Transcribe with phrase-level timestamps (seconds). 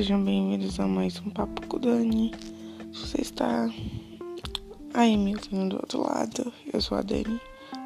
[0.00, 2.32] sejam bem-vindos a mais um Papo com Dani.
[2.90, 3.68] Você está
[4.94, 7.38] aí me ouvindo do outro lado, eu sou a Dani,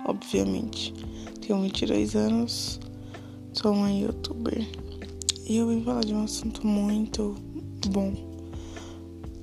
[0.07, 0.95] obviamente.
[1.41, 2.79] Tenho 22 anos,
[3.53, 4.65] sou uma youtuber
[5.49, 7.35] e eu vim falar de um assunto muito
[7.89, 8.15] bom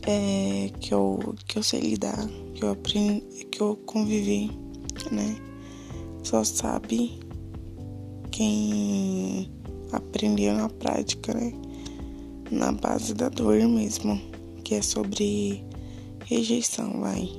[0.04, 2.26] é, que, eu, que eu sei lidar,
[2.56, 3.20] que eu aprendi,
[3.52, 4.50] que eu convivi,
[5.12, 5.36] né?
[6.24, 7.20] Só sabe
[8.32, 9.52] quem
[9.92, 11.52] aprendeu na prática, né?
[12.52, 14.22] Na base da dor mesmo,
[14.62, 15.64] que é sobre
[16.26, 17.32] rejeição, vai.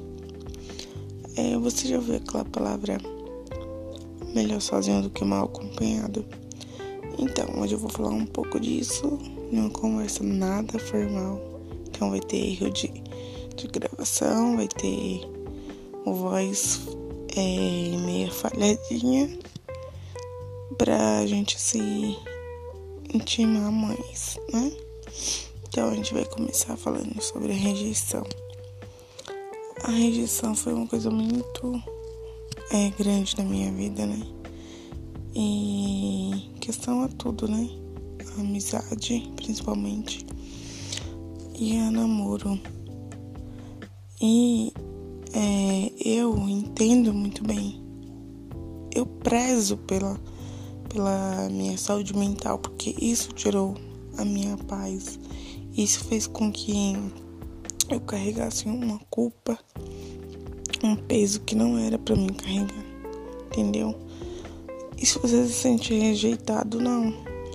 [1.37, 2.97] É, você já ouviu aquela palavra
[4.35, 6.25] melhor sozinho do que mal acompanhado?
[7.19, 9.19] Então, hoje eu vou falar um pouco disso
[9.53, 11.39] numa conversa nada formal.
[11.89, 12.89] Então vai ter erro de,
[13.55, 15.21] de gravação, vai ter
[16.07, 16.81] voz
[17.37, 19.39] é, meio falhadinha
[20.79, 22.17] pra gente se
[23.13, 24.73] intimar mais, né?
[25.69, 28.25] Então a gente vai começar falando sobre a rejeição.
[29.85, 31.83] A rejeição foi uma coisa muito
[32.71, 34.21] é, grande na minha vida, né?
[35.35, 37.69] E questão a tudo, né?
[38.37, 40.27] A amizade, principalmente.
[41.59, 42.61] E a namoro.
[44.21, 44.73] E
[45.33, 47.83] é, eu entendo muito bem.
[48.95, 50.21] Eu prezo pela
[50.93, 53.75] pela minha saúde mental, porque isso tirou
[54.23, 55.19] a minha paz.
[55.77, 56.95] Isso fez com que
[57.89, 59.59] eu carregasse uma culpa,
[60.83, 62.85] um peso que não era para mim carregar,
[63.47, 63.95] entendeu?
[64.97, 67.13] E se você se sente rejeitado, não.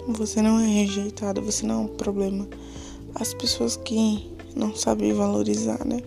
[0.09, 2.47] Você não é rejeitado, você não é um problema.
[3.15, 6.01] As pessoas que não sabem valorizar, né?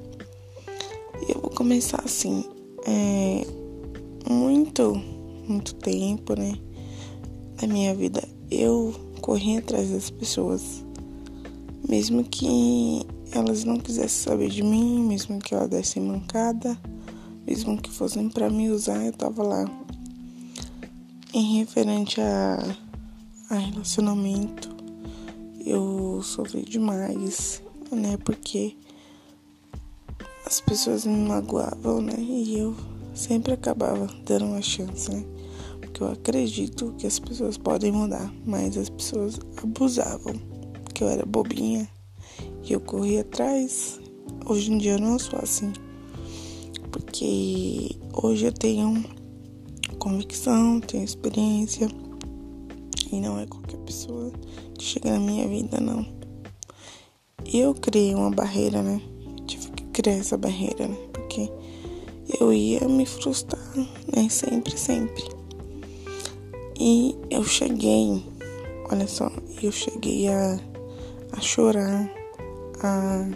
[1.26, 2.44] E eu vou começar assim,
[2.86, 3.46] é,
[4.28, 4.94] muito,
[5.46, 6.54] muito tempo, né?
[7.60, 8.94] na minha vida eu
[9.30, 10.84] corri atrás das pessoas,
[11.88, 16.76] mesmo que elas não quisessem saber de mim, mesmo que elas dessem mancada,
[17.46, 19.64] mesmo que fossem para me usar, eu tava lá.
[21.32, 22.76] Em referente a,
[23.50, 24.68] a relacionamento,
[25.64, 28.16] eu sofri demais, né?
[28.24, 28.76] Porque
[30.44, 32.16] as pessoas me magoavam, né?
[32.18, 32.74] E eu
[33.14, 35.24] sempre acabava dando uma chance, né?
[36.00, 40.34] Eu acredito que as pessoas podem mudar, mas as pessoas abusavam,
[40.94, 41.88] que eu era bobinha
[42.64, 44.00] e eu corria atrás.
[44.46, 45.72] Hoje em dia eu não sou assim,
[46.90, 49.04] porque hoje eu tenho
[49.98, 51.88] convicção, tenho experiência
[53.12, 54.32] e não é qualquer pessoa
[54.78, 56.06] que chega na minha vida, não.
[57.52, 59.00] Eu criei uma barreira, né?
[59.46, 60.96] tive que criar essa barreira, né?
[61.12, 61.50] Porque
[62.40, 63.74] eu ia me frustrar,
[64.14, 64.28] né?
[64.28, 65.39] Sempre, sempre.
[66.82, 68.24] E eu cheguei,
[68.90, 69.30] olha só,
[69.62, 70.58] eu cheguei a,
[71.30, 72.10] a chorar,
[72.82, 73.28] a,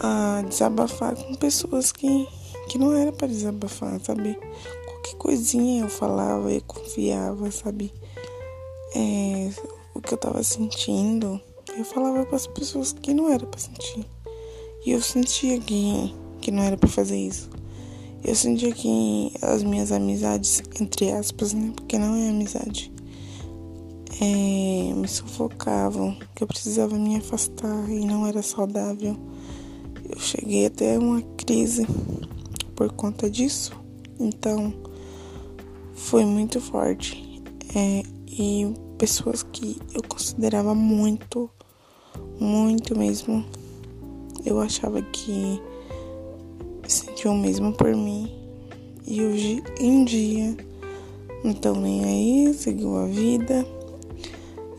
[0.00, 2.28] a desabafar com pessoas que,
[2.68, 4.38] que não era para desabafar, sabe?
[4.84, 7.90] Qualquer coisinha eu falava, eu confiava, sabe?
[8.94, 9.50] É,
[9.94, 11.40] o que eu tava sentindo,
[11.74, 14.04] eu falava para as pessoas que não era para sentir.
[14.84, 17.48] E eu sentia que, que não era para fazer isso.
[18.24, 21.72] Eu sentia que as minhas amizades, entre aspas, né?
[21.74, 22.92] Porque não é amizade,
[24.20, 29.16] é, me sufocavam, que eu precisava me afastar e não era saudável.
[30.08, 31.86] Eu cheguei até uma crise
[32.74, 33.72] por conta disso.
[34.18, 34.72] Então,
[35.94, 37.42] foi muito forte.
[37.74, 41.50] É, e pessoas que eu considerava muito,
[42.40, 43.44] muito mesmo,
[44.44, 45.60] eu achava que
[46.92, 48.30] sentiu o mesmo por mim.
[49.06, 50.56] E hoje em dia
[51.44, 53.66] não estão nem aí, seguiu a vida.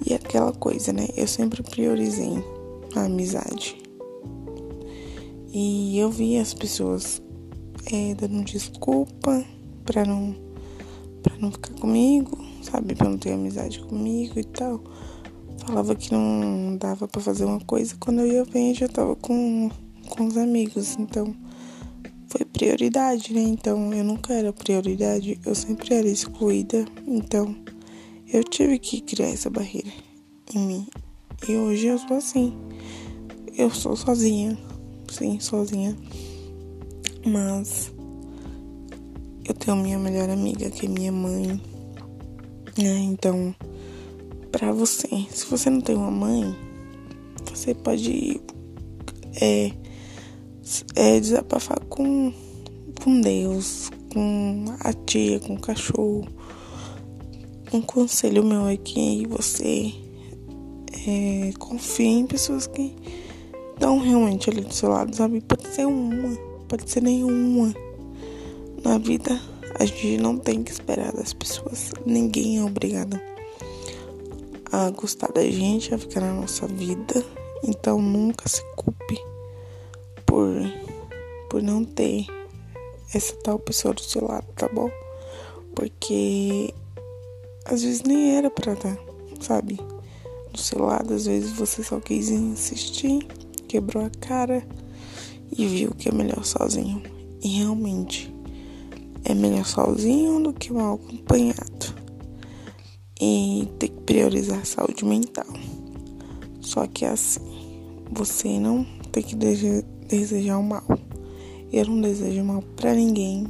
[0.06, 1.08] E aquela coisa, né?
[1.16, 2.44] Eu sempre priorizei
[2.96, 3.78] a amizade.
[5.52, 7.22] E eu vi as pessoas
[7.92, 9.44] é, dando desculpa
[9.86, 10.36] pra não,
[11.24, 12.96] pra não ficar comigo, sabe?
[12.96, 14.82] Pra não ter amizade comigo e tal.
[15.66, 17.96] Falava que não dava para fazer uma coisa.
[18.00, 19.70] Quando eu ia ver, já tava com,
[20.10, 20.96] com os amigos.
[21.00, 21.34] Então,
[22.38, 23.42] foi prioridade, né?
[23.42, 26.86] Então eu nunca era prioridade, eu sempre era excluída.
[27.08, 27.56] Então
[28.32, 29.92] eu tive que criar essa barreira
[30.54, 30.88] em mim.
[31.48, 32.56] E hoje eu sou assim.
[33.58, 34.56] Eu sou sozinha,
[35.10, 35.98] sim, sozinha.
[37.26, 37.92] Mas
[39.44, 41.60] eu tenho minha melhor amiga, que é minha mãe.
[42.78, 43.00] Né?
[43.00, 43.56] Então,
[44.52, 46.56] pra você, se você não tem uma mãe,
[47.50, 48.40] você pode
[49.42, 49.72] é,
[50.96, 52.34] é, desabafar com,
[53.04, 56.28] com Deus, com a tia, com o cachorro.
[57.74, 59.94] Um conselho meu é que você
[61.10, 62.94] É, confie em pessoas que
[63.74, 65.40] estão realmente ali do seu lado, sabe?
[65.40, 66.36] Pode ser uma,
[66.68, 67.74] pode ser nenhuma.
[68.84, 69.40] Na vida,
[69.80, 71.92] a gente não tem que esperar das pessoas.
[72.06, 73.18] Ninguém é obrigado
[74.70, 77.24] a gostar da gente, a ficar na nossa vida.
[77.64, 79.18] Então nunca se culpe
[81.58, 82.28] por não ter
[83.16, 84.92] essa tal pessoa do seu lado, tá bom?
[85.74, 86.72] Porque
[87.66, 88.96] às vezes nem era pra estar,
[89.40, 89.80] sabe?
[90.54, 93.26] Do seu lado, às vezes você só quis insistir,
[93.68, 94.64] quebrou a cara
[95.52, 97.02] e viu que é melhor sozinho.
[97.42, 98.32] E realmente
[99.26, 101.96] é melhor sozinho do que mal acompanhado.
[103.20, 105.48] E tem que priorizar a saúde mental.
[106.62, 107.42] Só que é assim,
[108.12, 111.07] você não tem que desejar o mal.
[111.72, 113.44] Eu não desejo mal para ninguém.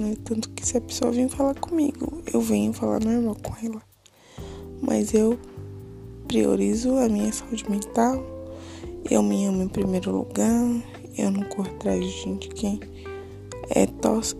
[0.00, 0.16] Né?
[0.24, 3.82] Tanto que se a pessoa vir falar comigo, eu venho falar normal com ela.
[4.80, 5.38] Mas eu
[6.26, 8.24] priorizo a minha saúde mental.
[9.10, 10.64] Eu me amo em primeiro lugar.
[11.16, 12.80] Eu não corro atrás de gente que
[13.70, 14.38] é tóxica.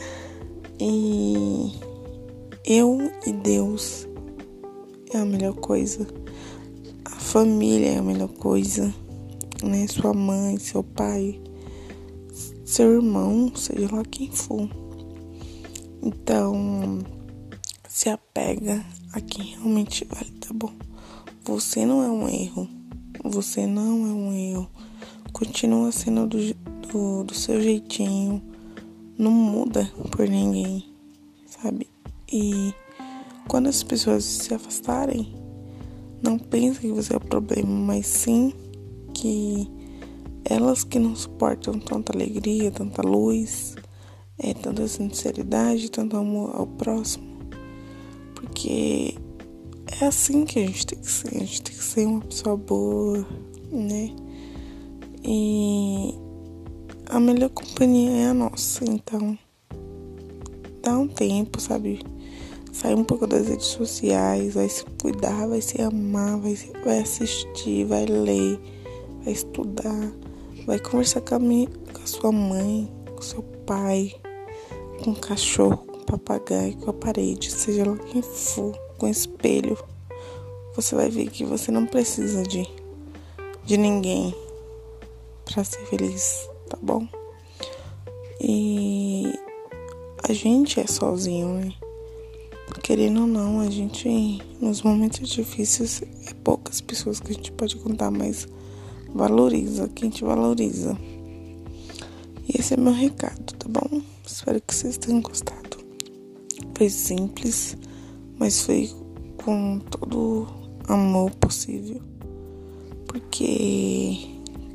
[0.80, 1.72] e
[2.64, 4.08] eu e Deus
[5.12, 6.06] é a melhor coisa.
[7.04, 8.92] A família é a melhor coisa
[9.66, 9.86] né?
[9.86, 11.40] Sua mãe, seu pai,
[12.64, 14.68] seu irmão, seja lá quem for.
[16.02, 16.98] Então,
[17.88, 20.72] se apega a quem realmente vale, tá bom?
[21.44, 22.68] Você não é um erro.
[23.24, 24.70] Você não é um erro.
[25.32, 26.38] Continua sendo do,
[26.88, 28.42] do, do seu jeitinho.
[29.18, 30.84] Não muda por ninguém,
[31.46, 31.88] sabe?
[32.32, 32.74] E
[33.46, 35.34] quando as pessoas se afastarem,
[36.22, 38.52] não pense que você é o problema, mas sim
[39.14, 39.68] que
[40.44, 43.76] elas que não suportam tanta alegria, tanta luz,
[44.38, 47.38] é, tanta sinceridade, tanto amor ao próximo.
[48.34, 49.14] Porque
[50.00, 51.36] é assim que a gente tem que ser.
[51.36, 53.26] A gente tem que ser uma pessoa boa,
[53.70, 54.14] né?
[55.24, 56.14] E
[57.08, 58.84] a melhor companhia é a nossa.
[58.84, 59.38] Então,
[60.82, 62.00] dá um tempo, sabe?
[62.72, 66.54] Sai um pouco das redes sociais, vai se cuidar, vai se amar, vai,
[66.84, 68.58] vai assistir, vai ler
[69.24, 70.12] vai estudar,
[70.66, 74.14] vai conversar com a, minha, com a sua mãe, com seu pai,
[75.02, 79.08] com o cachorro, com o papagaio, com a parede, seja lá quem for, com o
[79.08, 79.76] espelho.
[80.74, 82.66] Você vai ver que você não precisa de,
[83.64, 84.34] de ninguém
[85.44, 87.06] para ser feliz, tá bom?
[88.40, 89.32] E
[90.28, 91.72] a gente é sozinho, né?
[92.82, 94.08] Querendo ou não, a gente,
[94.60, 98.48] nos momentos difíceis, é poucas pessoas que a gente pode contar, mas
[99.14, 100.96] valoriza quem te valoriza.
[102.48, 104.00] E esse é meu recado, tá bom?
[104.26, 105.78] Espero que vocês tenham gostado.
[106.74, 107.76] Foi simples,
[108.38, 108.90] mas foi
[109.44, 110.46] com todo
[110.88, 112.00] amor possível.
[113.06, 114.18] Porque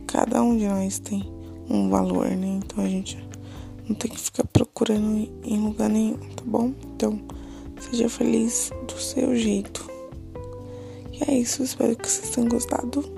[0.06, 1.24] cada um de nós tem
[1.70, 2.60] um valor, né?
[2.64, 3.18] Então a gente
[3.88, 6.74] não tem que ficar procurando em lugar nenhum, tá bom?
[6.96, 7.20] Então,
[7.80, 9.90] seja feliz do seu jeito.
[11.12, 13.17] E é isso, espero que vocês tenham gostado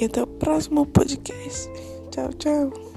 [0.00, 1.70] e até o próximo podcast.
[2.10, 2.89] Tchau, tchau.